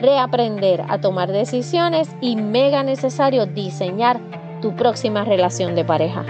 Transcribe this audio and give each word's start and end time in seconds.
reaprender 0.00 0.84
a 0.88 1.00
tomar 1.00 1.30
decisiones 1.32 2.08
y 2.20 2.36
mega 2.36 2.82
necesario 2.82 3.46
diseñar 3.46 4.20
tu 4.60 4.74
próxima 4.74 5.24
relación 5.24 5.74
de 5.74 5.84
pareja. 5.84 6.24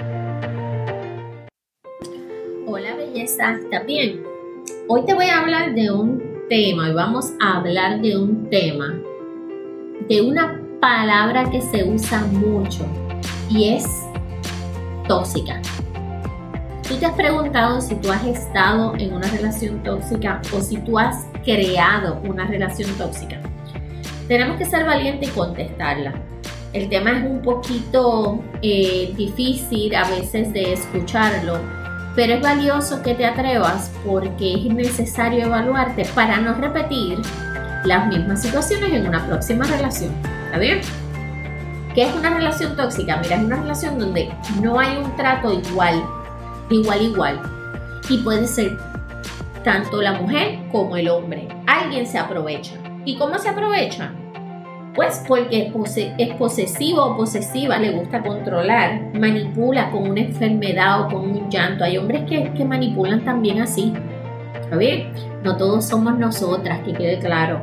Hola 2.67 2.95
belleza, 2.97 3.53
¿está 3.53 3.81
bien? 3.85 4.23
Hoy 4.89 5.05
te 5.05 5.15
voy 5.15 5.27
a 5.27 5.41
hablar 5.41 5.75
de 5.75 5.91
un 5.91 6.47
tema 6.49 6.89
y 6.89 6.93
vamos 6.93 7.33
a 7.41 7.59
hablar 7.59 8.01
de 8.01 8.17
un 8.17 8.49
tema, 8.51 8.99
de 10.09 10.23
una 10.23 10.61
palabra 10.81 11.51
que 11.51 11.61
se 11.61 11.85
usa 11.85 12.21
mucho 12.27 12.87
y 13.51 13.75
es 13.75 13.87
tóxica. 15.07 15.61
¿Tú 16.89 16.97
te 16.97 17.05
has 17.05 17.15
preguntado 17.15 17.83
si 17.83 17.95
tú 17.97 18.11
has 18.11 18.25
estado 18.25 18.95
en 18.97 19.13
una 19.13 19.29
relación 19.29 19.83
tóxica 19.83 20.41
o 20.57 20.61
si 20.61 20.79
tú 20.79 20.99
has 20.99 21.27
creado 21.45 22.19
una 22.25 22.47
relación 22.47 22.91
tóxica? 22.97 23.39
Tenemos 24.29 24.59
que 24.59 24.67
ser 24.67 24.85
valientes 24.85 25.31
y 25.31 25.33
contestarla. 25.33 26.13
El 26.75 26.89
tema 26.91 27.13
es 27.13 27.25
un 27.25 27.41
poquito 27.41 28.41
eh, 28.61 29.13
difícil 29.17 29.95
a 29.95 30.09
veces 30.09 30.53
de 30.53 30.75
escucharlo, 30.75 31.59
pero 32.15 32.35
es 32.35 32.43
valioso 32.43 33.03
que 33.03 33.15
te 33.15 33.25
atrevas 33.25 33.91
porque 34.05 34.55
es 34.55 34.65
necesario 34.75 35.47
evaluarte 35.47 36.05
para 36.15 36.37
no 36.37 36.55
repetir 36.55 37.19
las 37.85 38.07
mismas 38.09 38.43
situaciones 38.43 38.93
en 38.93 39.09
una 39.09 39.27
próxima 39.27 39.65
relación. 39.65 40.13
¿Está 40.47 40.59
bien? 40.59 40.81
¿Qué 41.95 42.03
es 42.03 42.15
una 42.15 42.35
relación 42.35 42.77
tóxica? 42.77 43.17
Mira, 43.17 43.37
es 43.37 43.43
una 43.43 43.57
relación 43.57 43.99
donde 43.99 44.31
no 44.63 44.79
hay 44.79 44.99
un 44.99 45.17
trato 45.17 45.53
igual, 45.53 46.05
igual, 46.69 47.03
igual. 47.03 47.41
Y 48.11 48.19
puede 48.19 48.47
ser 48.47 48.77
tanto 49.65 50.03
la 50.03 50.13
mujer 50.13 50.59
como 50.71 50.97
el 50.97 51.09
hombre. 51.09 51.49
Alguien 51.67 52.07
se 52.07 52.19
aprovecha. 52.19 52.75
¿Y 53.09 53.17
cómo 53.17 53.39
se 53.39 53.49
aprovecha? 53.49 54.13
Pues 54.95 55.25
porque 55.27 55.73
es 56.19 56.35
posesivo 56.35 57.03
o 57.03 57.17
posesiva, 57.17 57.79
le 57.79 57.93
gusta 57.93 58.23
controlar, 58.23 59.01
manipula 59.15 59.91
con 59.91 60.11
una 60.11 60.21
enfermedad 60.21 61.01
o 61.01 61.09
con 61.09 61.31
un 61.31 61.49
llanto. 61.49 61.85
Hay 61.85 61.97
hombres 61.97 62.25
que, 62.29 62.65
manipulan 62.67 63.25
también 63.25 63.63
así. 63.63 63.95
¿Está 64.61 64.77
bien? 64.77 65.11
No 65.43 65.57
todos 65.57 65.89
somos 65.89 66.19
nosotras, 66.19 66.81
que 66.85 66.93
quede 66.93 67.19
claro. 67.19 67.63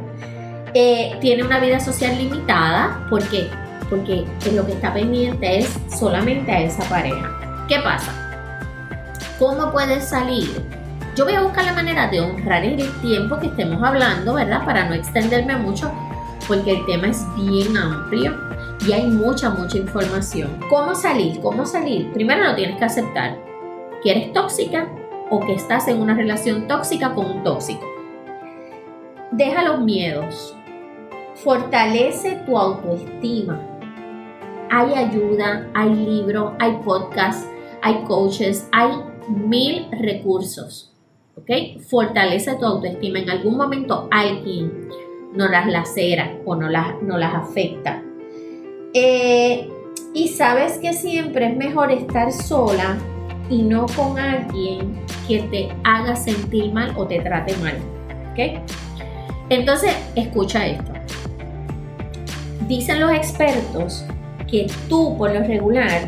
Eh, 0.73 1.15
tiene 1.21 1.43
una 1.43 1.59
vida 1.59 1.79
social 1.79 2.17
limitada. 2.17 3.05
¿Por 3.07 3.21
qué? 3.29 3.47
Porque 3.87 4.25
lo 4.51 4.65
que 4.65 4.71
está 4.71 4.95
pendiente 4.95 5.59
es 5.59 5.79
solamente 5.95 6.51
a 6.51 6.61
esa 6.61 6.89
pareja. 6.89 7.29
¿Qué 7.67 7.75
pasa? 7.83 8.11
¿Cómo 9.37 9.71
puedes 9.71 10.09
salir? 10.09 10.74
Yo 11.15 11.23
voy 11.23 11.33
a 11.33 11.43
buscar 11.43 11.63
la 11.63 11.71
manera 11.71 12.09
de 12.09 12.19
honrar 12.19 12.65
el 12.65 12.91
tiempo 12.99 13.39
que 13.39 13.47
estemos 13.47 13.81
hablando, 13.81 14.33
¿verdad? 14.33 14.65
Para 14.65 14.89
no 14.89 14.95
extenderme 14.95 15.55
mucho, 15.55 15.89
porque 16.45 16.71
el 16.71 16.85
tema 16.85 17.07
es 17.07 17.25
bien 17.37 17.77
amplio 17.77 18.35
y 18.85 18.91
hay 18.91 19.07
mucha, 19.07 19.49
mucha 19.49 19.77
información. 19.77 20.59
¿Cómo 20.69 20.93
salir? 20.93 21.39
¿Cómo 21.39 21.65
salir? 21.65 22.11
Primero 22.11 22.43
lo 22.43 22.55
tienes 22.55 22.77
que 22.77 22.83
aceptar 22.83 23.37
que 24.03 24.11
eres 24.11 24.33
tóxica 24.33 24.89
o 25.29 25.39
que 25.39 25.53
estás 25.53 25.87
en 25.87 26.01
una 26.01 26.15
relación 26.15 26.67
tóxica 26.67 27.13
con 27.13 27.27
un 27.27 27.43
tóxico. 27.45 27.85
Deja 29.31 29.63
los 29.63 29.79
miedos. 29.79 30.53
Fortalece 31.35 32.41
tu 32.45 32.57
autoestima. 32.57 33.61
Hay 34.69 34.93
ayuda, 34.93 35.65
hay 35.73 35.95
libro, 35.95 36.57
hay 36.59 36.73
podcast, 36.83 37.47
hay 37.81 38.03
coaches, 38.03 38.67
hay 38.73 38.91
mil 39.29 39.87
recursos 39.91 40.91
¿ok? 41.35 41.81
Fortalece 41.89 42.55
tu 42.55 42.65
autoestima. 42.65 43.19
En 43.19 43.29
algún 43.29 43.57
momento 43.57 44.07
alguien 44.11 44.89
no 45.33 45.47
las 45.47 45.67
lacera 45.67 46.37
o 46.45 46.55
no 46.55 46.69
las, 46.69 47.01
no 47.01 47.17
las 47.17 47.33
afecta. 47.35 48.01
Eh, 48.93 49.69
y 50.13 50.29
sabes 50.29 50.77
que 50.77 50.93
siempre 50.93 51.47
es 51.47 51.57
mejor 51.57 51.91
estar 51.91 52.31
sola 52.31 52.97
y 53.49 53.61
no 53.61 53.85
con 53.95 54.17
alguien 54.17 54.95
que 55.27 55.41
te 55.43 55.69
haga 55.83 56.15
sentir 56.15 56.71
mal 56.73 56.93
o 56.97 57.05
te 57.05 57.19
trate 57.19 57.55
mal. 57.57 57.77
¿Ok? 58.31 58.61
Entonces, 59.49 59.95
escucha 60.15 60.65
esto. 60.65 60.91
Dicen 62.67 62.99
los 62.99 63.11
expertos 63.11 64.05
que 64.49 64.67
tú 64.89 65.15
por 65.17 65.33
lo 65.33 65.41
regular 65.41 66.07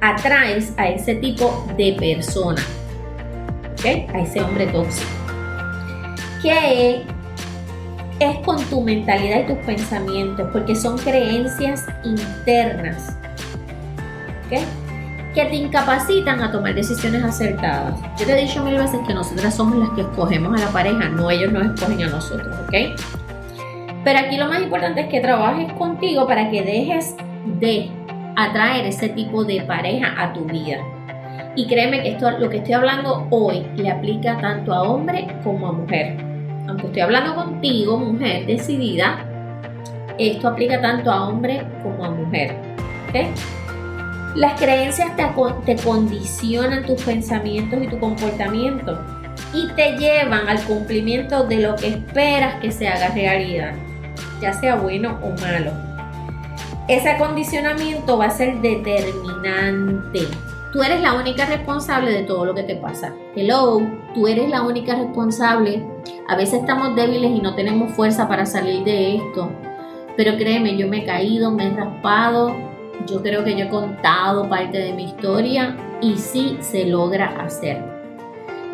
atraes 0.00 0.72
a 0.76 0.88
ese 0.88 1.14
tipo 1.16 1.66
de 1.76 1.94
persona 1.98 2.62
a 3.84 4.20
ese 4.20 4.42
hombre 4.42 4.66
tóxico. 4.66 5.10
Que 6.42 7.02
es 8.20 8.36
con 8.44 8.62
tu 8.64 8.80
mentalidad 8.80 9.40
y 9.40 9.54
tus 9.54 9.58
pensamientos, 9.64 10.48
porque 10.52 10.74
son 10.74 10.96
creencias 10.98 11.86
internas 12.04 13.16
que 15.34 15.44
te 15.46 15.56
incapacitan 15.56 16.40
a 16.40 16.52
tomar 16.52 16.74
decisiones 16.74 17.24
acertadas. 17.24 18.00
Yo 18.18 18.26
te 18.26 18.38
he 18.38 18.42
dicho 18.42 18.62
mil 18.62 18.76
veces 18.76 19.00
que 19.06 19.14
nosotras 19.14 19.54
somos 19.56 19.76
las 19.78 19.90
que 19.90 20.02
escogemos 20.02 20.60
a 20.60 20.64
la 20.66 20.70
pareja, 20.70 21.08
no 21.08 21.28
ellos 21.28 21.52
nos 21.52 21.66
escogen 21.66 22.04
a 22.04 22.08
nosotros, 22.08 22.56
¿ok? 22.60 22.74
Pero 24.04 24.18
aquí 24.18 24.36
lo 24.36 24.46
más 24.46 24.62
importante 24.62 25.00
es 25.00 25.08
que 25.08 25.20
trabajes 25.20 25.72
contigo 25.72 26.26
para 26.26 26.50
que 26.50 26.62
dejes 26.62 27.16
de 27.58 27.90
atraer 28.36 28.86
ese 28.86 29.08
tipo 29.08 29.44
de 29.44 29.62
pareja 29.62 30.14
a 30.16 30.32
tu 30.32 30.44
vida. 30.44 30.78
Y 31.56 31.66
créeme 31.66 32.02
que 32.02 32.10
esto, 32.10 32.30
lo 32.32 32.50
que 32.50 32.58
estoy 32.58 32.74
hablando 32.74 33.26
hoy 33.30 33.66
le 33.76 33.90
aplica 33.90 34.38
tanto 34.38 34.72
a 34.72 34.82
hombre 34.82 35.28
como 35.44 35.68
a 35.68 35.72
mujer. 35.72 36.16
Aunque 36.66 36.86
estoy 36.86 37.02
hablando 37.02 37.34
contigo, 37.34 37.98
mujer 37.98 38.46
decidida, 38.46 39.24
esto 40.18 40.48
aplica 40.48 40.80
tanto 40.80 41.10
a 41.10 41.28
hombre 41.28 41.62
como 41.82 42.04
a 42.04 42.10
mujer. 42.10 42.56
Las 44.34 44.60
creencias 44.60 45.14
te, 45.14 45.24
te 45.64 45.82
condicionan 45.82 46.84
tus 46.84 47.00
pensamientos 47.02 47.80
y 47.80 47.86
tu 47.86 48.00
comportamiento 48.00 48.98
y 49.52 49.68
te 49.74 49.96
llevan 49.96 50.48
al 50.48 50.60
cumplimiento 50.64 51.46
de 51.46 51.58
lo 51.58 51.76
que 51.76 51.88
esperas 51.88 52.56
que 52.56 52.72
se 52.72 52.88
haga 52.88 53.08
realidad, 53.14 53.74
ya 54.40 54.52
sea 54.52 54.74
bueno 54.74 55.18
o 55.22 55.30
malo. 55.40 55.70
Ese 56.88 57.10
acondicionamiento 57.10 58.18
va 58.18 58.26
a 58.26 58.30
ser 58.30 58.60
determinante 58.60 60.26
Tú 60.74 60.82
eres 60.82 61.00
la 61.02 61.14
única 61.14 61.46
responsable 61.46 62.10
de 62.10 62.24
todo 62.24 62.44
lo 62.44 62.52
que 62.52 62.64
te 62.64 62.74
pasa. 62.74 63.14
Hello, 63.36 63.80
tú 64.12 64.26
eres 64.26 64.48
la 64.48 64.62
única 64.62 64.96
responsable. 64.96 65.86
A 66.26 66.34
veces 66.34 66.62
estamos 66.62 66.96
débiles 66.96 67.30
y 67.30 67.40
no 67.40 67.54
tenemos 67.54 67.92
fuerza 67.92 68.26
para 68.26 68.44
salir 68.44 68.82
de 68.82 69.14
esto. 69.14 69.52
Pero 70.16 70.36
créeme, 70.36 70.76
yo 70.76 70.88
me 70.88 70.98
he 70.98 71.04
caído, 71.04 71.52
me 71.52 71.68
he 71.68 71.70
raspado. 71.70 72.56
Yo 73.06 73.22
creo 73.22 73.44
que 73.44 73.52
yo 73.56 73.66
he 73.66 73.68
contado 73.68 74.48
parte 74.48 74.78
de 74.78 74.94
mi 74.94 75.04
historia 75.04 75.76
y 76.00 76.16
sí 76.16 76.56
se 76.58 76.86
logra 76.86 77.26
hacer. 77.40 77.80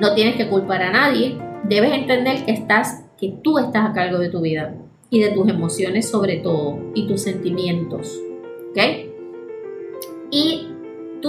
No 0.01 0.15
tienes 0.15 0.37
que 0.37 0.49
culpar 0.49 0.83
a 0.83 0.93
nadie. 0.93 1.37
Debes 1.65 1.93
entender 1.93 2.47
que 2.47 2.53
estás, 2.53 3.05
que 3.19 3.29
tú 3.43 3.59
estás 3.59 3.91
a 3.91 3.93
cargo 3.93 4.17
de 4.17 4.31
tu 4.31 4.41
vida 4.41 4.75
y 5.11 5.21
de 5.21 5.33
tus 5.33 5.47
emociones 5.51 6.09
sobre 6.09 6.39
todo 6.39 6.79
y 6.95 7.07
tus 7.07 7.21
sentimientos. 7.21 8.19
¿Ok? 8.71 8.79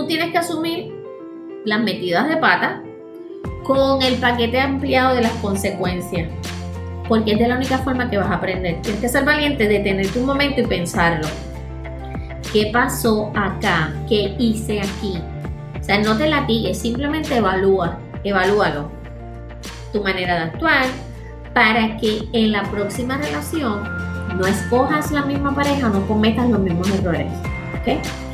Tú 0.02 0.08
tienes 0.08 0.32
que 0.32 0.40
asumir 0.40 0.92
las 1.64 1.80
metidas 1.80 2.28
de 2.28 2.38
pata 2.38 2.82
con 3.64 4.02
el 4.02 4.16
paquete 4.16 4.60
ampliado 4.60 5.14
de 5.14 5.22
las 5.22 5.34
consecuencias. 5.34 6.28
Porque 7.08 7.34
es 7.34 7.40
de 7.40 7.48
la 7.48 7.56
única 7.56 7.78
forma 7.78 8.10
que 8.10 8.18
vas 8.18 8.32
a 8.32 8.38
aprender. 8.38 8.82
Tienes 8.82 9.00
que 9.00 9.10
ser 9.10 9.24
valiente, 9.26 9.68
detenerte 9.68 10.18
un 10.18 10.26
momento 10.26 10.60
y 10.60 10.66
pensarlo. 10.66 11.28
¿Qué 12.52 12.72
pasó 12.74 13.32
acá? 13.36 13.94
¿Qué 14.10 14.36
hice 14.40 14.80
aquí? 14.82 15.22
O 15.80 15.84
sea, 15.84 16.00
no 16.00 16.18
te 16.18 16.28
latigues, 16.28 16.80
simplemente 16.80 17.36
evalúa, 17.36 18.00
evalúalo. 18.24 18.90
Tu 19.94 20.02
manera 20.02 20.34
de 20.34 20.42
actuar 20.46 20.86
para 21.54 21.98
que 21.98 22.24
en 22.34 22.54
la 22.54 22.64
próxima 22.64 23.18
relación 23.18 23.84
no 24.36 24.48
escojas 24.48 25.12
la 25.12 25.26
misma 25.26 25.54
pareja, 25.54 25.90
no 25.90 26.08
cometas 26.08 26.50
los 26.50 26.60
mismos 26.60 26.90
errores. 26.90 27.32
¿Ok? 27.80 28.31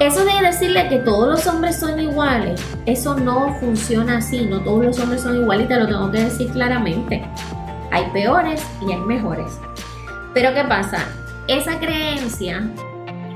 Eso 0.00 0.24
de 0.24 0.44
decirle 0.44 0.88
que 0.88 0.98
todos 0.98 1.28
los 1.28 1.46
hombres 1.46 1.78
son 1.78 2.00
iguales, 2.00 2.60
eso 2.84 3.14
no 3.14 3.54
funciona 3.60 4.18
así, 4.18 4.44
no 4.44 4.60
todos 4.60 4.84
los 4.84 4.98
hombres 4.98 5.22
son 5.22 5.36
iguales 5.36 5.66
y 5.66 5.68
te 5.68 5.78
lo 5.78 5.86
tengo 5.86 6.10
que 6.10 6.24
decir 6.24 6.50
claramente. 6.50 7.22
Hay 7.92 8.04
peores 8.12 8.66
y 8.86 8.92
hay 8.92 8.98
mejores. 8.98 9.58
Pero 10.34 10.52
¿qué 10.52 10.64
pasa? 10.64 10.98
Esa 11.46 11.78
creencia 11.78 12.68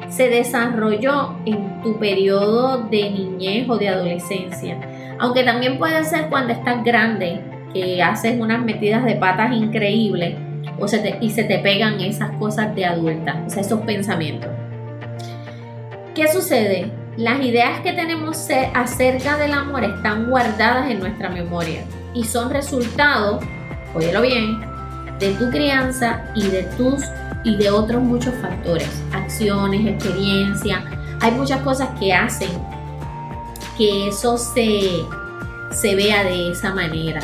se 0.09 0.29
desarrolló 0.29 1.37
en 1.47 1.81
tu 1.83 1.97
periodo 1.99 2.79
de 2.91 3.11
niñez 3.11 3.69
o 3.69 3.79
de 3.79 3.89
adolescencia. 3.91 4.81
Aunque 5.21 5.45
también 5.45 5.79
puede 5.79 6.03
ser 6.05 6.29
cuando 6.29 6.53
estás 6.53 6.83
grande, 6.83 7.41
que 7.73 8.03
haces 8.03 8.41
unas 8.41 8.65
metidas 8.65 9.05
de 9.05 9.15
patas 9.15 9.53
increíbles 9.53 10.35
o 10.81 10.89
se 10.89 10.99
te, 10.99 11.19
y 11.21 11.31
se 11.31 11.45
te 11.45 11.59
pegan 11.59 12.01
esas 12.01 12.33
cosas 12.33 12.75
de 12.75 12.85
adulta, 12.85 13.45
o 13.47 13.51
sea, 13.51 13.63
esos 13.63 13.81
pensamientos. 13.83 14.51
¿Qué 16.19 16.27
sucede? 16.33 16.91
Las 17.17 17.41
ideas 17.45 17.79
que 17.83 17.93
tenemos 17.93 18.49
acerca 18.75 19.39
del 19.39 19.53
amor 19.53 19.85
están 19.85 20.29
guardadas 20.29 20.91
en 20.91 20.99
nuestra 20.99 21.29
memoria 21.29 21.85
y 22.13 22.25
son 22.25 22.51
resultado, 22.51 23.39
óyelo 23.95 24.23
bien, 24.23 24.61
de 25.21 25.31
tu 25.35 25.49
crianza 25.51 26.25
y 26.35 26.49
de 26.49 26.65
tus 26.77 27.05
y 27.45 27.57
de 27.57 27.71
otros 27.71 28.03
muchos 28.03 28.35
factores, 28.43 28.91
acciones, 29.13 29.87
experiencia. 29.87 30.83
Hay 31.21 31.31
muchas 31.31 31.61
cosas 31.61 31.89
que 32.01 32.13
hacen 32.13 32.51
que 33.77 34.09
eso 34.09 34.37
se, 34.39 35.05
se 35.71 35.95
vea 35.95 36.25
de 36.25 36.51
esa 36.51 36.75
manera. 36.75 37.21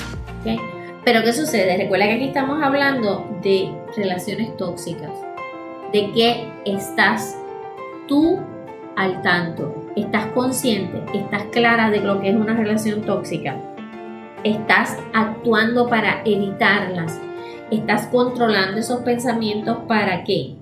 Pero 1.04 1.20
¿qué 1.24 1.32
sucede? 1.32 1.78
Recuerda 1.78 2.06
que 2.06 2.12
aquí 2.12 2.28
estamos 2.28 2.62
hablando 2.62 3.40
de 3.42 3.72
relaciones 3.96 4.56
tóxicas, 4.56 5.10
de 5.92 6.12
que 6.12 6.48
estás 6.64 7.36
tú 8.06 8.53
al 8.96 9.22
tanto, 9.22 9.90
estás 9.96 10.26
consciente, 10.28 11.02
estás 11.14 11.44
clara 11.52 11.90
de 11.90 12.00
lo 12.00 12.20
que 12.20 12.30
es 12.30 12.36
una 12.36 12.54
relación 12.54 13.02
tóxica, 13.02 13.56
estás 14.44 14.98
actuando 15.12 15.88
para 15.88 16.22
evitarlas, 16.24 17.20
estás 17.70 18.06
controlando 18.08 18.78
esos 18.78 19.00
pensamientos 19.00 19.78
para 19.88 20.24
qué? 20.24 20.56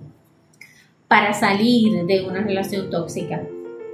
Para 1.08 1.34
salir 1.34 2.06
de 2.06 2.26
una 2.26 2.40
relación 2.40 2.90
tóxica. 2.90 3.43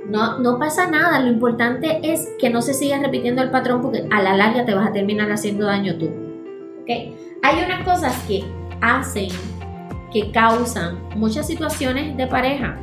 No, 0.09 0.39
no 0.39 0.59
pasa 0.59 0.89
nada, 0.89 1.21
lo 1.21 1.29
importante 1.29 2.01
es 2.03 2.29
que 2.39 2.51
no 2.51 2.63
se 2.63 2.75
siga 2.75 2.99
repitiendo 2.99 3.43
el 3.43 3.51
patrón 3.51 3.83
porque 3.83 4.07
a 4.11 4.23
la 4.23 4.37
larga 4.37 4.65
te 4.65 4.75
vas 4.75 4.89
a 4.89 4.93
terminar 4.93 5.31
haciendo 5.31 5.67
daño 5.67 5.97
tú. 5.99 6.11
¿okay? 6.83 7.15
Hay 7.43 7.65
unas 7.65 7.85
cosas 7.85 8.17
que 8.27 8.45
hacen, 8.81 9.29
que 10.13 10.31
causan 10.31 10.99
muchas 11.17 11.47
situaciones 11.47 12.17
de 12.17 12.27
pareja 12.27 12.79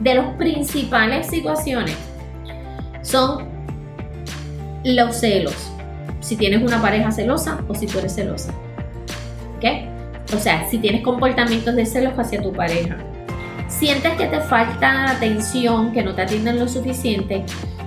de 0.00 0.14
las 0.14 0.34
principales 0.36 1.26
situaciones 1.26 1.96
son 3.02 3.48
los 4.84 5.16
celos. 5.16 5.70
Si 6.20 6.36
tienes 6.36 6.62
una 6.62 6.80
pareja 6.82 7.10
celosa 7.10 7.60
o 7.68 7.74
si 7.74 7.86
tú 7.86 7.98
eres 7.98 8.14
celosa. 8.14 8.52
O 10.34 10.38
sea, 10.38 10.68
si 10.68 10.78
tienes 10.78 11.02
comportamientos 11.02 11.74
de 11.76 11.86
celos 11.86 12.14
hacia 12.18 12.42
tu 12.42 12.52
pareja. 12.52 12.96
Sientes 13.68 14.12
que 14.14 14.26
te 14.26 14.40
falta 14.40 15.10
atención, 15.10 15.92
que 15.92 16.02
no 16.02 16.14
te 16.14 16.22
atienden 16.22 16.58
lo 16.58 16.68
suficiente 16.68 17.44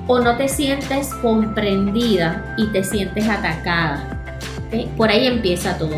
o 0.07 0.19
no 0.19 0.37
te 0.37 0.47
sientes 0.47 1.13
comprendida 1.15 2.55
y 2.57 2.67
te 2.67 2.83
sientes 2.83 3.27
atacada. 3.27 4.21
Por 4.97 5.09
ahí 5.09 5.27
empieza 5.27 5.77
todo 5.77 5.95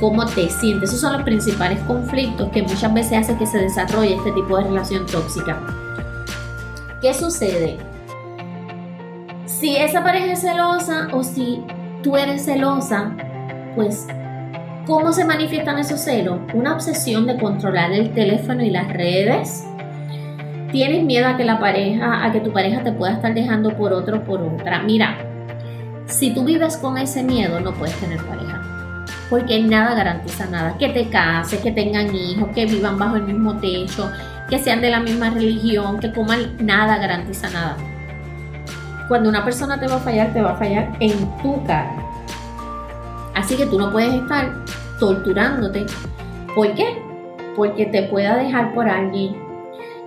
cómo 0.00 0.24
te 0.26 0.48
sientes. 0.48 0.90
Esos 0.90 1.00
son 1.00 1.12
los 1.14 1.22
principales 1.22 1.80
conflictos 1.80 2.50
que 2.50 2.62
muchas 2.62 2.92
veces 2.92 3.18
hacen 3.18 3.38
que 3.38 3.46
se 3.46 3.58
desarrolle 3.58 4.16
este 4.16 4.32
tipo 4.32 4.56
de 4.58 4.64
relación 4.64 5.06
tóxica. 5.06 5.60
¿Qué 7.00 7.12
sucede? 7.14 7.78
Si 9.46 9.76
esa 9.76 10.02
pareja 10.02 10.32
es 10.32 10.40
celosa 10.40 11.08
o 11.12 11.22
si 11.22 11.62
tú 12.02 12.16
eres 12.16 12.44
celosa, 12.44 13.12
pues 13.74 14.06
¿cómo 14.86 15.12
se 15.12 15.24
manifiestan 15.24 15.78
esos 15.78 16.00
celos? 16.00 16.40
Una 16.54 16.74
obsesión 16.74 17.26
de 17.26 17.38
controlar 17.38 17.92
el 17.92 18.12
teléfono 18.12 18.62
y 18.62 18.70
las 18.70 18.88
redes. 18.88 19.64
Tienes 20.72 21.04
miedo 21.04 21.28
a 21.28 21.36
que 21.36 21.44
la 21.44 21.58
pareja, 21.58 22.24
a 22.24 22.32
que 22.32 22.40
tu 22.40 22.52
pareja 22.52 22.82
te 22.82 22.92
pueda 22.92 23.14
estar 23.14 23.32
dejando 23.32 23.76
por 23.76 23.92
otro 23.92 24.24
por 24.24 24.42
otra. 24.42 24.82
Mira, 24.82 25.16
si 26.06 26.34
tú 26.34 26.44
vives 26.44 26.76
con 26.76 26.98
ese 26.98 27.22
miedo, 27.22 27.60
no 27.60 27.72
puedes 27.72 27.96
tener 27.96 28.18
pareja 28.24 28.75
porque 29.28 29.60
nada 29.60 29.94
garantiza 29.94 30.46
nada. 30.46 30.76
Que 30.78 30.88
te 30.88 31.08
cases, 31.08 31.60
que 31.60 31.72
tengan 31.72 32.14
hijos, 32.14 32.48
que 32.54 32.66
vivan 32.66 32.98
bajo 32.98 33.16
el 33.16 33.22
mismo 33.22 33.56
techo, 33.58 34.10
que 34.48 34.58
sean 34.58 34.80
de 34.80 34.90
la 34.90 35.00
misma 35.00 35.30
religión, 35.30 35.98
que 35.98 36.12
coman, 36.12 36.56
nada 36.58 36.98
garantiza 36.98 37.50
nada. 37.50 37.76
Cuando 39.08 39.28
una 39.28 39.44
persona 39.44 39.78
te 39.78 39.86
va 39.86 39.96
a 39.96 40.00
fallar, 40.00 40.32
te 40.32 40.42
va 40.42 40.52
a 40.52 40.56
fallar 40.56 40.96
en 41.00 41.12
tu 41.42 41.62
cara. 41.64 41.96
Así 43.34 43.56
que 43.56 43.66
tú 43.66 43.78
no 43.78 43.90
puedes 43.92 44.14
estar 44.14 44.64
torturándote. 44.98 45.86
¿Por 46.54 46.74
qué? 46.74 47.02
Porque 47.54 47.86
te 47.86 48.04
pueda 48.04 48.36
dejar 48.36 48.74
por 48.74 48.88
alguien. 48.88 49.36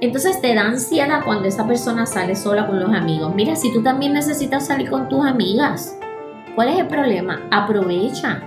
Entonces 0.01 0.41
te 0.41 0.55
da 0.55 0.61
ansiedad 0.61 1.21
cuando 1.25 1.47
esa 1.47 1.67
persona 1.67 2.05
sale 2.05 2.35
sola 2.35 2.65
con 2.65 2.79
los 2.79 2.93
amigos. 2.93 3.35
Mira, 3.35 3.55
si 3.55 3.71
tú 3.73 3.83
también 3.83 4.13
necesitas 4.13 4.67
salir 4.67 4.89
con 4.89 5.09
tus 5.09 5.25
amigas, 5.25 5.97
¿cuál 6.55 6.69
es 6.69 6.79
el 6.79 6.87
problema? 6.87 7.41
Aprovecha 7.51 8.41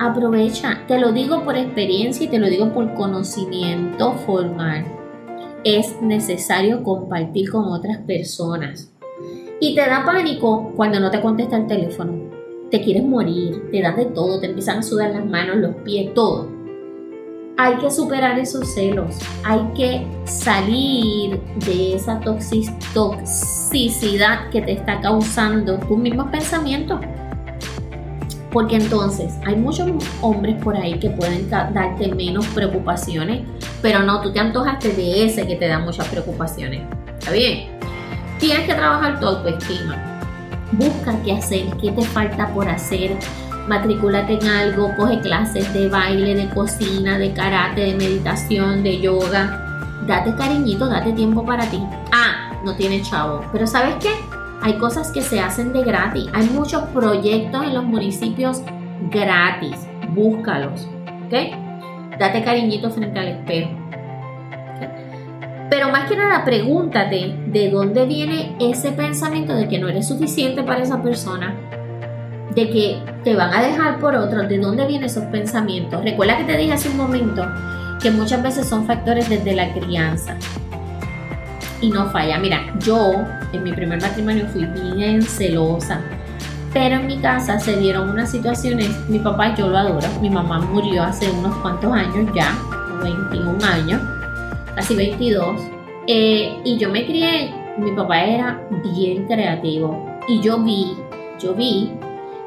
aprovecha, 0.00 0.82
te 0.88 0.98
lo 0.98 1.12
digo 1.12 1.44
por 1.44 1.56
experiencia 1.58 2.24
y 2.24 2.28
te 2.28 2.38
lo 2.38 2.48
digo 2.48 2.72
por 2.72 2.94
conocimiento 2.94 4.14
formal. 4.14 4.86
Es 5.62 6.00
necesario 6.00 6.82
compartir 6.82 7.50
con 7.50 7.66
otras 7.66 7.98
personas. 7.98 8.90
Y 9.60 9.74
te 9.74 9.82
da 9.82 10.06
pánico 10.06 10.72
cuando 10.74 10.98
no 11.00 11.10
te 11.10 11.20
contesta 11.20 11.58
el 11.58 11.66
teléfono. 11.66 12.30
Te 12.70 12.80
quieres 12.80 13.04
morir, 13.04 13.68
te 13.70 13.82
da 13.82 13.92
de 13.92 14.06
todo, 14.06 14.40
te 14.40 14.46
empiezan 14.46 14.78
a 14.78 14.82
sudar 14.82 15.10
las 15.10 15.26
manos, 15.26 15.58
los 15.58 15.74
pies, 15.84 16.14
todo. 16.14 16.48
Hay 17.58 17.76
que 17.76 17.90
superar 17.90 18.38
esos 18.38 18.72
celos, 18.72 19.18
hay 19.44 19.60
que 19.76 20.06
salir 20.24 21.38
de 21.66 21.96
esa 21.96 22.18
toxicidad 22.94 24.48
que 24.48 24.62
te 24.62 24.72
está 24.72 24.98
causando 25.02 25.78
tus 25.78 25.98
mismos 25.98 26.30
pensamientos 26.30 27.00
porque 28.52 28.76
entonces 28.76 29.34
hay 29.46 29.56
muchos 29.56 29.88
hombres 30.20 30.56
por 30.62 30.76
ahí 30.76 30.98
que 30.98 31.10
pueden 31.10 31.48
darte 31.48 32.14
menos 32.14 32.46
preocupaciones, 32.48 33.42
pero 33.80 34.00
no, 34.00 34.20
tú 34.20 34.32
te 34.32 34.40
antojaste 34.40 34.90
de 34.90 35.26
ese 35.26 35.46
que 35.46 35.56
te 35.56 35.68
da 35.68 35.78
muchas 35.78 36.08
preocupaciones. 36.08 36.82
¿Está 37.18 37.32
bien? 37.32 37.68
Tienes 38.38 38.66
que 38.66 38.74
trabajar 38.74 39.20
tu 39.20 39.26
autoestima. 39.26 39.96
Busca 40.72 41.14
qué 41.24 41.32
hacer, 41.32 41.66
qué 41.80 41.92
te 41.92 42.02
falta 42.02 42.48
por 42.48 42.68
hacer. 42.68 43.16
Matricúlate 43.68 44.34
en 44.34 44.46
algo, 44.46 44.94
coge 44.96 45.20
clases 45.20 45.72
de 45.74 45.88
baile, 45.88 46.34
de 46.34 46.48
cocina, 46.48 47.18
de 47.18 47.32
karate, 47.32 47.82
de 47.82 47.94
meditación, 47.94 48.82
de 48.82 49.00
yoga. 49.00 50.00
Date 50.06 50.34
cariñito, 50.34 50.88
date 50.88 51.12
tiempo 51.12 51.44
para 51.44 51.68
ti. 51.70 51.80
Ah, 52.10 52.52
no 52.64 52.74
tienes 52.74 53.08
chavo. 53.08 53.44
Pero 53.52 53.66
¿sabes 53.66 53.94
qué? 54.00 54.10
Hay 54.62 54.74
cosas 54.74 55.10
que 55.10 55.22
se 55.22 55.40
hacen 55.40 55.72
de 55.72 55.82
gratis. 55.82 56.26
Hay 56.34 56.46
muchos 56.50 56.82
proyectos 56.84 57.64
en 57.64 57.74
los 57.74 57.84
municipios 57.84 58.62
gratis. 59.10 59.88
Búscalos. 60.10 60.86
¿Ok? 61.26 62.18
Date 62.18 62.44
cariñito 62.44 62.90
frente 62.90 63.18
al 63.18 63.28
espejo. 63.28 63.70
Pero 65.70 65.88
más 65.88 66.08
que 66.08 66.16
nada, 66.16 66.44
pregúntate 66.44 67.36
de 67.46 67.70
dónde 67.70 68.04
viene 68.04 68.56
ese 68.60 68.92
pensamiento 68.92 69.54
de 69.54 69.68
que 69.68 69.78
no 69.78 69.88
eres 69.88 70.08
suficiente 70.08 70.62
para 70.62 70.82
esa 70.82 71.00
persona, 71.00 71.54
de 72.54 72.68
que 72.68 72.98
te 73.22 73.36
van 73.36 73.54
a 73.54 73.62
dejar 73.62 73.98
por 74.00 74.16
otro, 74.16 74.42
de 74.46 74.58
dónde 74.58 74.84
vienen 74.86 75.06
esos 75.06 75.24
pensamientos. 75.26 76.02
Recuerda 76.02 76.36
que 76.36 76.44
te 76.44 76.56
dije 76.56 76.72
hace 76.72 76.88
un 76.88 76.96
momento 76.96 77.46
que 78.02 78.10
muchas 78.10 78.42
veces 78.42 78.68
son 78.68 78.84
factores 78.86 79.28
desde 79.28 79.54
la 79.54 79.72
crianza 79.72 80.36
y 81.80 81.90
no 81.90 82.10
falla. 82.10 82.38
Mira, 82.38 82.74
yo 82.80 83.24
en 83.52 83.62
mi 83.62 83.72
primer 83.72 84.00
matrimonio 84.00 84.46
fui 84.46 84.64
bien 84.64 85.22
celosa, 85.22 86.00
pero 86.72 86.96
en 86.96 87.06
mi 87.06 87.18
casa 87.18 87.58
se 87.58 87.76
dieron 87.76 88.10
unas 88.10 88.30
situaciones, 88.30 88.88
mi 89.08 89.18
papá 89.18 89.54
yo 89.56 89.68
lo 89.68 89.78
adoro, 89.78 90.06
mi 90.20 90.30
mamá 90.30 90.60
murió 90.60 91.02
hace 91.02 91.30
unos 91.30 91.54
cuantos 91.56 91.92
años 91.92 92.30
ya, 92.34 92.56
21 93.02 93.64
años, 93.64 94.00
casi 94.74 94.94
22, 94.94 95.60
eh, 96.06 96.56
y 96.64 96.78
yo 96.78 96.90
me 96.90 97.04
crié, 97.06 97.52
mi 97.76 97.92
papá 97.92 98.22
era 98.22 98.60
bien 98.84 99.26
creativo 99.26 100.06
y 100.28 100.40
yo 100.40 100.58
vi, 100.60 100.96
yo 101.40 101.54
vi 101.54 101.90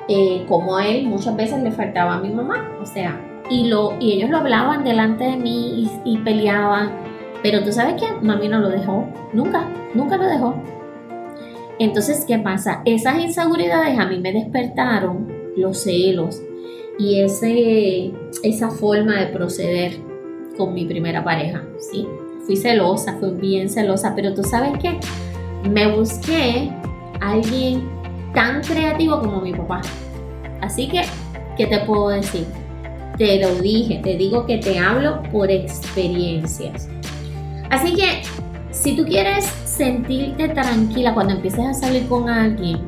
eh, 0.08 0.46
como 0.48 0.78
a 0.78 0.88
él 0.88 1.08
muchas 1.08 1.36
veces 1.36 1.62
le 1.62 1.72
faltaba 1.72 2.16
a 2.16 2.20
mi 2.20 2.30
mamá, 2.30 2.72
o 2.82 2.86
sea, 2.86 3.20
y, 3.50 3.68
lo, 3.68 3.98
y 4.00 4.14
ellos 4.14 4.30
lo 4.30 4.38
hablaban 4.38 4.86
delante 4.86 5.26
de 5.26 5.36
mí 5.36 5.90
y, 6.06 6.14
y 6.14 6.18
peleaban 6.20 7.03
Pero 7.44 7.64
tú 7.64 7.74
sabes 7.74 8.02
que 8.02 8.10
mami 8.26 8.48
no 8.48 8.60
lo 8.60 8.70
dejó, 8.70 9.06
nunca, 9.34 9.70
nunca 9.94 10.18
lo 10.18 10.26
dejó. 10.26 10.56
Entonces, 11.78 12.24
¿qué 12.26 12.40
pasa? 12.40 12.82
Esas 12.86 13.20
inseguridades 13.20 14.00
a 14.00 14.06
mí 14.06 14.20
me 14.20 14.32
despertaron 14.32 15.28
los 15.58 15.84
celos 15.84 16.42
y 16.98 17.20
ese, 17.20 18.12
esa 18.44 18.70
forma 18.70 19.20
de 19.20 19.28
proceder 19.28 19.98
con 20.58 20.74
mi 20.74 20.86
primera 20.86 21.24
pareja, 21.24 21.64
¿sí? 21.92 22.08
Fui 22.46 22.56
celosa, 22.56 23.18
fui 23.20 23.32
bien 23.32 23.70
celosa, 23.70 24.14
pero 24.16 24.34
tú 24.34 24.44
sabes 24.44 24.78
que 24.80 24.98
me 25.70 25.92
busqué 25.92 26.72
alguien 27.20 27.90
tan 28.34 28.62
creativo 28.62 29.20
como 29.20 29.42
mi 29.42 29.54
papá. 29.54 29.82
Así 30.62 30.88
que, 30.88 31.02
¿qué 31.58 31.68
te 31.68 31.80
puedo 31.80 32.10
decir? 32.10 32.46
Te 33.18 33.40
lo 33.40 33.56
dije, 33.56 34.00
te 34.04 34.16
digo 34.16 34.46
que 34.46 34.58
te 34.58 34.80
hablo 34.80 35.22
por 35.32 35.52
experiencias. 35.52 36.88
Así 37.70 37.96
que, 37.96 38.22
si 38.72 38.96
tú 38.96 39.06
quieres 39.06 39.46
sentirte 39.66 40.50
tranquila 40.50 41.14
cuando 41.14 41.34
empieces 41.34 41.66
a 41.66 41.74
salir 41.74 42.08
con 42.08 42.30
alguien, 42.30 42.88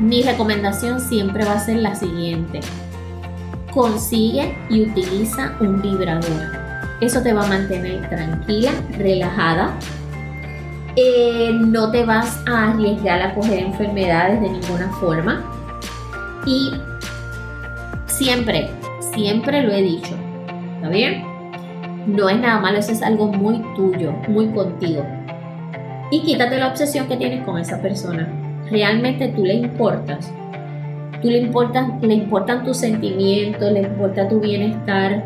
mi 0.00 0.22
recomendación 0.22 1.00
siempre 1.00 1.44
va 1.44 1.52
a 1.52 1.60
ser 1.60 1.76
la 1.76 1.94
siguiente. 1.94 2.60
Consigue 3.72 4.56
y 4.68 4.82
utiliza 4.82 5.56
un 5.60 5.80
vibrador. 5.80 6.62
Eso 7.00 7.22
te 7.22 7.32
va 7.32 7.44
a 7.44 7.48
mantener 7.48 8.08
tranquila, 8.08 8.72
relajada. 8.98 9.74
Eh, 10.96 11.50
no 11.52 11.90
te 11.90 12.04
vas 12.04 12.38
a 12.46 12.70
arriesgar 12.70 13.22
a 13.22 13.34
coger 13.34 13.60
enfermedades 13.60 14.40
de 14.40 14.50
ninguna 14.50 14.88
forma. 15.00 15.42
Y 16.46 16.72
siempre, 18.06 18.70
siempre 19.14 19.62
lo 19.62 19.72
he 19.72 19.82
dicho. 19.82 20.14
¿Está 20.76 20.88
bien? 20.88 21.31
No 22.06 22.28
es 22.28 22.38
nada 22.38 22.60
malo, 22.60 22.78
eso 22.78 22.92
es 22.92 23.02
algo 23.02 23.26
muy 23.26 23.62
tuyo, 23.76 24.12
muy 24.28 24.48
contigo. 24.48 25.06
Y 26.10 26.22
quítate 26.22 26.58
la 26.58 26.68
obsesión 26.68 27.06
que 27.06 27.16
tienes 27.16 27.44
con 27.44 27.58
esa 27.58 27.80
persona. 27.80 28.28
Realmente 28.70 29.28
tú 29.28 29.44
le 29.44 29.54
importas. 29.54 30.32
Tú 31.22 31.28
le 31.30 31.38
importan, 31.38 32.00
le 32.02 32.14
importan 32.14 32.64
tus 32.64 32.78
sentimientos, 32.78 33.70
le 33.70 33.82
importa 33.82 34.28
tu 34.28 34.40
bienestar. 34.40 35.22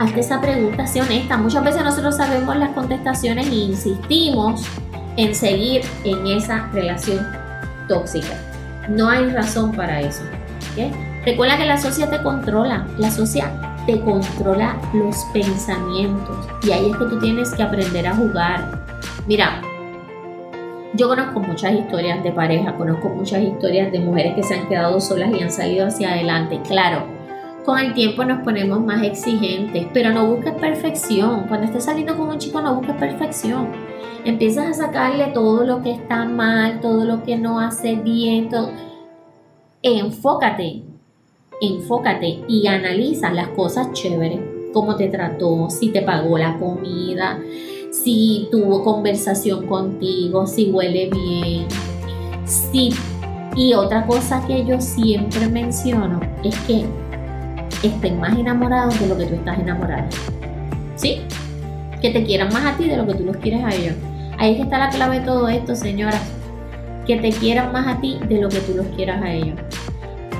Hazte 0.00 0.20
esa 0.20 0.40
pregunta, 0.40 0.86
sea 0.86 1.04
honesta. 1.04 1.36
Muchas 1.36 1.62
veces 1.62 1.84
nosotros 1.84 2.16
sabemos 2.16 2.56
las 2.56 2.70
contestaciones 2.70 3.46
e 3.48 3.54
insistimos 3.54 4.66
en 5.16 5.34
seguir 5.34 5.82
en 6.04 6.26
esa 6.26 6.68
relación 6.72 7.24
tóxica. 7.88 8.34
No 8.88 9.08
hay 9.08 9.30
razón 9.30 9.72
para 9.72 10.00
eso. 10.00 10.24
Recuerda 11.24 11.56
que 11.56 11.66
la 11.66 11.78
sociedad 11.78 12.10
te 12.10 12.22
controla. 12.22 12.86
La 12.98 13.10
sociedad 13.10 13.71
te 13.86 14.00
controla 14.00 14.76
los 14.92 15.16
pensamientos. 15.32 16.48
Y 16.66 16.72
ahí 16.72 16.90
es 16.90 16.96
que 16.96 17.04
tú 17.04 17.18
tienes 17.18 17.52
que 17.54 17.62
aprender 17.62 18.06
a 18.06 18.14
jugar. 18.14 18.84
Mira, 19.26 19.62
yo 20.94 21.08
conozco 21.08 21.40
muchas 21.40 21.72
historias 21.72 22.22
de 22.22 22.32
pareja, 22.32 22.76
conozco 22.76 23.08
muchas 23.08 23.42
historias 23.42 23.90
de 23.92 24.00
mujeres 24.00 24.34
que 24.34 24.42
se 24.42 24.54
han 24.54 24.68
quedado 24.68 25.00
solas 25.00 25.32
y 25.32 25.42
han 25.42 25.50
salido 25.50 25.86
hacia 25.86 26.12
adelante. 26.12 26.60
Claro, 26.66 27.06
con 27.64 27.78
el 27.78 27.94
tiempo 27.94 28.24
nos 28.24 28.42
ponemos 28.42 28.80
más 28.80 29.02
exigentes, 29.02 29.86
pero 29.92 30.12
no 30.12 30.26
busques 30.26 30.52
perfección. 30.54 31.46
Cuando 31.48 31.66
estés 31.66 31.84
saliendo 31.84 32.16
con 32.16 32.28
un 32.28 32.38
chico, 32.38 32.60
no 32.60 32.74
busques 32.74 32.96
perfección. 32.96 33.68
Empiezas 34.24 34.66
a 34.66 34.86
sacarle 34.86 35.28
todo 35.28 35.64
lo 35.64 35.82
que 35.82 35.92
está 35.92 36.24
mal, 36.24 36.80
todo 36.80 37.04
lo 37.04 37.22
que 37.22 37.36
no 37.36 37.58
hace 37.58 37.96
bien. 37.96 38.48
Todo. 38.48 38.70
Enfócate 39.82 40.91
enfócate 41.62 42.40
y 42.48 42.66
analiza 42.66 43.32
las 43.32 43.48
cosas 43.48 43.92
chéveres, 43.92 44.40
cómo 44.72 44.96
te 44.96 45.08
trató, 45.08 45.70
si 45.70 45.90
te 45.90 46.02
pagó 46.02 46.36
la 46.36 46.58
comida, 46.58 47.40
si 47.90 48.48
tuvo 48.50 48.82
conversación 48.82 49.66
contigo, 49.66 50.46
si 50.46 50.70
huele 50.70 51.08
bien, 51.10 51.66
si... 52.44 52.90
Y 53.54 53.74
otra 53.74 54.06
cosa 54.06 54.42
que 54.46 54.64
yo 54.64 54.80
siempre 54.80 55.46
menciono 55.46 56.20
es 56.42 56.58
que 56.60 56.86
estén 57.82 58.18
más 58.18 58.36
enamorados 58.38 58.98
de 58.98 59.06
lo 59.06 59.16
que 59.18 59.26
tú 59.26 59.34
estás 59.34 59.58
enamorado. 59.58 60.08
¿Sí? 60.96 61.20
Que 62.00 62.10
te 62.10 62.24
quieran 62.24 62.48
más 62.50 62.64
a 62.64 62.78
ti 62.78 62.88
de 62.88 62.96
lo 62.96 63.06
que 63.06 63.14
tú 63.14 63.24
los 63.24 63.36
quieres 63.36 63.62
a 63.62 63.74
ellos. 63.74 63.94
Ahí 64.38 64.52
es 64.52 64.56
que 64.56 64.62
está 64.62 64.78
la 64.78 64.88
clave 64.88 65.20
de 65.20 65.26
todo 65.26 65.48
esto, 65.48 65.76
señoras. 65.76 66.22
Que 67.06 67.16
te 67.16 67.30
quieran 67.30 67.72
más 67.72 67.86
a 67.86 68.00
ti 68.00 68.18
de 68.26 68.40
lo 68.40 68.48
que 68.48 68.60
tú 68.60 68.72
los 68.74 68.86
quieras 68.96 69.22
a 69.22 69.30
ellos. 69.30 69.60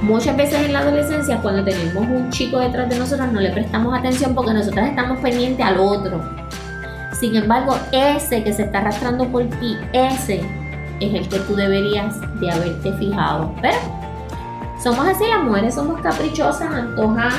Muchas 0.03 0.37
veces 0.37 0.65
en 0.65 0.73
la 0.73 0.81
adolescencia, 0.81 1.39
cuando 1.41 1.63
tenemos 1.63 2.05
un 2.05 2.29
chico 2.31 2.59
detrás 2.59 2.89
de 2.89 2.99
nosotros, 2.99 3.31
no 3.33 3.41
le 3.41 3.51
prestamos 3.51 3.97
atención 3.97 4.35
porque 4.35 4.53
nosotros 4.53 4.85
estamos 4.85 5.21
pendientes 5.21 5.65
al 5.65 5.79
otro. 5.79 6.21
Sin 7.13 7.37
embargo, 7.37 7.77
ese 7.93 8.43
que 8.43 8.53
se 8.53 8.65
está 8.65 8.79
arrastrando 8.79 9.29
por 9.29 9.45
ti, 9.45 9.77
ese 9.93 10.41
es 10.99 11.15
el 11.15 11.29
que 11.29 11.39
tú 11.39 11.55
deberías 11.55 12.17
de 12.41 12.51
haberte 12.51 12.93
fijado. 12.95 13.55
Pero 13.63 13.79
somos 14.83 15.07
así, 15.07 15.25
las 15.25 15.45
mujeres 15.45 15.77
somos 15.77 16.01
caprichosas, 16.01 16.69
antojas 16.73 17.35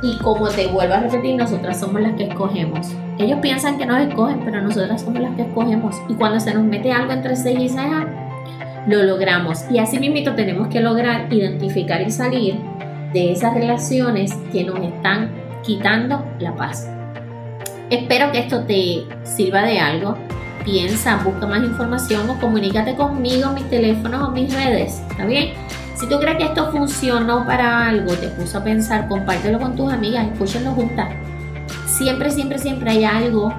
y 0.00 0.16
como 0.18 0.48
te 0.48 0.68
vuelvo 0.68 0.94
a 0.94 1.00
repetir, 1.00 1.36
nosotras 1.36 1.78
somos 1.78 2.00
las 2.00 2.14
que 2.14 2.24
escogemos. 2.24 2.90
Ellos 3.18 3.40
piensan 3.42 3.76
que 3.76 3.84
nos 3.84 4.00
escogen, 4.00 4.40
pero 4.42 4.62
nosotras 4.62 5.02
somos 5.02 5.20
las 5.20 5.36
que 5.36 5.42
escogemos. 5.42 5.94
Y 6.08 6.14
cuando 6.14 6.40
se 6.40 6.54
nos 6.54 6.64
mete 6.64 6.90
algo 6.90 7.12
entre 7.12 7.36
ceja 7.36 7.60
y 7.60 7.68
ceja, 7.68 8.06
lo 8.86 9.02
logramos. 9.02 9.64
Y 9.70 9.78
así 9.78 9.98
mismo 9.98 10.34
tenemos 10.34 10.68
que 10.68 10.80
lograr 10.80 11.32
identificar 11.32 12.00
y 12.02 12.10
salir 12.10 12.56
de 13.12 13.32
esas 13.32 13.54
relaciones 13.54 14.32
que 14.52 14.64
nos 14.64 14.80
están 14.80 15.30
quitando 15.62 16.24
la 16.38 16.54
paz. 16.54 16.88
Espero 17.90 18.30
que 18.30 18.38
esto 18.38 18.64
te 18.64 19.04
sirva 19.24 19.62
de 19.62 19.80
algo. 19.80 20.16
Piensa, 20.64 21.16
busca 21.24 21.46
más 21.46 21.62
información 21.62 22.28
o 22.30 22.38
comunícate 22.38 22.94
conmigo, 22.94 23.50
mis 23.52 23.68
teléfonos 23.68 24.28
o 24.28 24.30
mis 24.30 24.52
redes. 24.52 25.02
¿Está 25.10 25.24
bien? 25.26 25.54
Si 25.94 26.08
tú 26.08 26.18
crees 26.18 26.38
que 26.38 26.44
esto 26.44 26.70
funcionó 26.70 27.44
para 27.44 27.88
algo, 27.88 28.14
te 28.14 28.28
puso 28.28 28.58
a 28.58 28.64
pensar, 28.64 29.08
compártelo 29.08 29.58
con 29.58 29.76
tus 29.76 29.92
amigas, 29.92 30.26
escúchenlo 30.32 30.70
juntas. 30.72 31.08
Siempre, 31.86 32.30
siempre, 32.30 32.58
siempre 32.58 32.90
hay 32.90 33.04
algo 33.04 33.52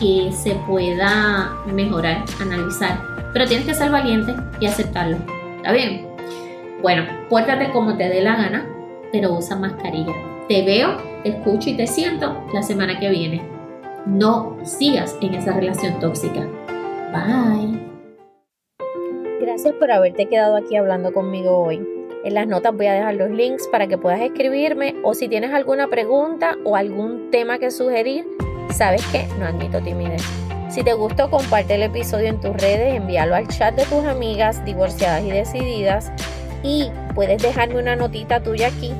que 0.00 0.30
se 0.32 0.54
pueda 0.66 1.52
mejorar, 1.72 2.24
analizar 2.40 3.17
pero 3.32 3.46
tienes 3.46 3.66
que 3.66 3.74
ser 3.74 3.90
valiente 3.90 4.34
y 4.60 4.66
aceptarlo. 4.66 5.16
¿Está 5.56 5.72
bien? 5.72 6.06
Bueno, 6.82 7.04
pórtate 7.28 7.70
como 7.70 7.96
te 7.96 8.08
dé 8.08 8.22
la 8.22 8.36
gana, 8.36 8.66
pero 9.12 9.32
usa 9.32 9.56
mascarilla. 9.56 10.14
Te 10.48 10.64
veo, 10.64 10.96
te 11.22 11.30
escucho 11.30 11.70
y 11.70 11.76
te 11.76 11.86
siento 11.86 12.44
la 12.54 12.62
semana 12.62 12.98
que 12.98 13.10
viene. 13.10 13.42
No 14.06 14.56
sigas 14.64 15.16
en 15.20 15.34
esa 15.34 15.52
relación 15.52 15.98
tóxica. 16.00 16.46
Bye. 17.12 17.78
Gracias 19.40 19.74
por 19.74 19.90
haberte 19.90 20.26
quedado 20.26 20.56
aquí 20.56 20.76
hablando 20.76 21.12
conmigo 21.12 21.58
hoy. 21.58 21.86
En 22.24 22.34
las 22.34 22.46
notas 22.46 22.76
voy 22.76 22.86
a 22.86 22.94
dejar 22.94 23.14
los 23.14 23.30
links 23.30 23.68
para 23.68 23.86
que 23.86 23.98
puedas 23.98 24.20
escribirme 24.20 24.94
o 25.04 25.14
si 25.14 25.28
tienes 25.28 25.52
alguna 25.52 25.88
pregunta 25.88 26.56
o 26.64 26.76
algún 26.76 27.30
tema 27.30 27.58
que 27.58 27.70
sugerir, 27.70 28.26
sabes 28.70 29.06
que 29.06 29.26
no 29.38 29.46
admito 29.46 29.80
timidez. 29.80 30.47
Si 30.78 30.84
te 30.84 30.92
gustó, 30.92 31.28
comparte 31.28 31.74
el 31.74 31.82
episodio 31.82 32.28
en 32.28 32.40
tus 32.40 32.56
redes, 32.56 32.94
envíalo 32.94 33.34
al 33.34 33.48
chat 33.48 33.74
de 33.74 33.84
tus 33.86 34.04
amigas 34.04 34.64
divorciadas 34.64 35.24
y 35.24 35.32
decididas 35.32 36.12
y 36.62 36.92
puedes 37.16 37.42
dejarme 37.42 37.80
una 37.80 37.96
notita 37.96 38.40
tuya 38.44 38.68
aquí. 38.68 38.92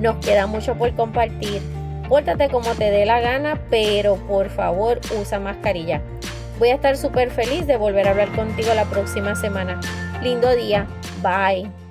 Nos 0.00 0.16
queda 0.16 0.48
mucho 0.48 0.74
por 0.74 0.92
compartir. 0.96 1.62
Pórtate 2.08 2.48
como 2.48 2.74
te 2.74 2.90
dé 2.90 3.06
la 3.06 3.20
gana, 3.20 3.60
pero 3.70 4.16
por 4.26 4.50
favor 4.50 5.00
usa 5.16 5.38
mascarilla. 5.38 6.02
Voy 6.58 6.70
a 6.70 6.74
estar 6.74 6.96
súper 6.96 7.30
feliz 7.30 7.68
de 7.68 7.76
volver 7.76 8.08
a 8.08 8.10
hablar 8.10 8.32
contigo 8.34 8.74
la 8.74 8.86
próxima 8.86 9.36
semana. 9.36 9.78
Lindo 10.24 10.50
día. 10.56 10.88
Bye. 11.22 11.81